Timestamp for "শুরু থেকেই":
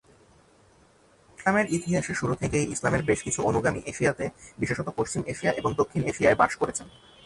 2.15-2.65